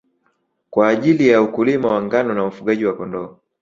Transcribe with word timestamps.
kwa 0.69 0.87
ajili 0.87 1.27
ya 1.27 1.41
ukulima 1.41 1.93
wa 1.93 2.01
ngano 2.01 2.33
na 2.33 2.45
ufugaji 2.45 2.85
wa 2.85 2.95
Kondoo 2.95 3.35